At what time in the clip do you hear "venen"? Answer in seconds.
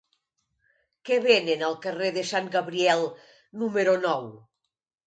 1.27-1.63